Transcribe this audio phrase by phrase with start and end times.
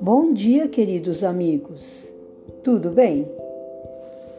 [0.00, 2.14] Bom dia, queridos amigos.
[2.62, 3.28] Tudo bem?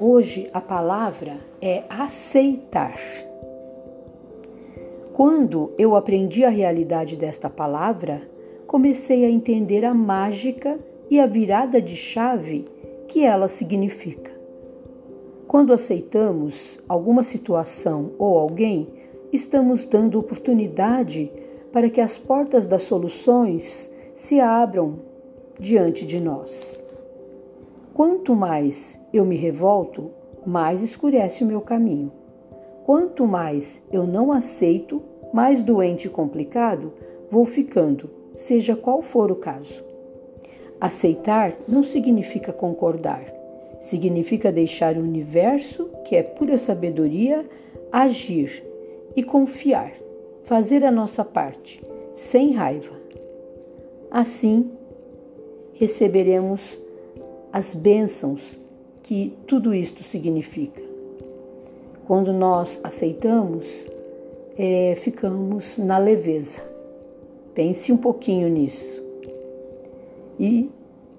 [0.00, 2.98] Hoje a palavra é aceitar.
[5.12, 8.22] Quando eu aprendi a realidade desta palavra,
[8.66, 10.78] comecei a entender a mágica
[11.10, 12.64] e a virada de chave
[13.06, 14.31] que ela significa.
[15.52, 18.88] Quando aceitamos alguma situação ou alguém,
[19.30, 21.30] estamos dando oportunidade
[21.70, 25.00] para que as portas das soluções se abram
[25.60, 26.82] diante de nós.
[27.92, 30.10] Quanto mais eu me revolto,
[30.46, 32.10] mais escurece o meu caminho.
[32.86, 35.02] Quanto mais eu não aceito,
[35.34, 36.94] mais doente e complicado
[37.28, 39.84] vou ficando, seja qual for o caso.
[40.80, 43.41] Aceitar não significa concordar,
[43.82, 47.44] significa deixar o universo, que é pura sabedoria,
[47.90, 48.64] agir
[49.16, 49.92] e confiar,
[50.44, 51.82] fazer a nossa parte,
[52.14, 52.94] sem raiva.
[54.08, 54.70] Assim,
[55.74, 56.78] receberemos
[57.52, 58.56] as bênçãos
[59.02, 60.80] que tudo isto significa.
[62.06, 63.88] Quando nós aceitamos,
[64.56, 66.62] é, ficamos na leveza.
[67.52, 69.02] Pense um pouquinho nisso.
[70.38, 70.70] E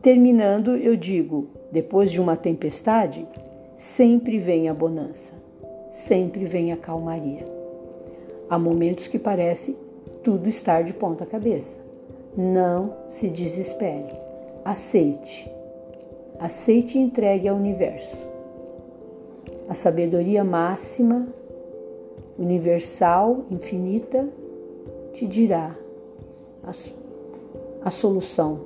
[0.00, 3.26] terminando, eu digo: depois de uma tempestade,
[3.74, 5.34] sempre vem a bonança,
[5.90, 7.46] sempre vem a calmaria.
[8.48, 9.76] Há momentos que parece
[10.22, 11.78] tudo estar de ponta cabeça.
[12.36, 14.14] Não se desespere.
[14.64, 15.50] Aceite.
[16.38, 18.26] Aceite e entregue ao universo.
[19.68, 21.26] A sabedoria máxima,
[22.38, 24.28] universal, infinita,
[25.12, 25.74] te dirá
[26.62, 26.72] a,
[27.82, 28.60] a solução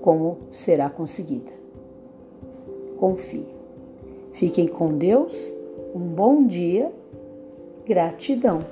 [0.00, 1.63] como será conseguida.
[2.98, 3.46] Confie.
[4.32, 5.56] Fiquem com Deus,
[5.94, 6.92] um bom dia,
[7.86, 8.64] gratidão.